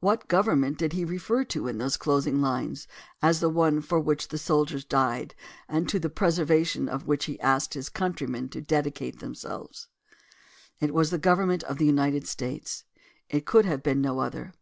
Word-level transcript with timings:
What 0.00 0.28
government 0.28 0.78
did 0.78 0.94
he 0.94 1.04
refer 1.04 1.44
to 1.44 1.68
in 1.68 1.76
those 1.76 1.98
closing 1.98 2.40
lines 2.40 2.88
as 3.20 3.40
the 3.40 3.50
one 3.50 3.82
for 3.82 4.00
which 4.00 4.28
the 4.28 4.38
soldiers 4.38 4.86
died 4.86 5.34
and 5.68 5.86
to 5.90 5.98
the 5.98 6.08
preser 6.08 6.46
vation 6.46 6.88
of 6.88 7.06
which 7.06 7.26
he 7.26 7.38
asked 7.40 7.74
his 7.74 7.90
countrymen 7.90 8.48
to 8.48 8.62
dedicate 8.62 9.18
themselves? 9.20 9.88
It 10.80 10.94
was 10.94 11.10
the 11.10 11.18
government 11.18 11.62
of 11.64 11.76
the 11.76 11.84
United 11.84 12.26
States. 12.26 12.84
It 13.28 13.44
could 13.44 13.66
have 13.66 13.82
been 13.82 14.00
no 14.00 14.20
other. 14.20 14.54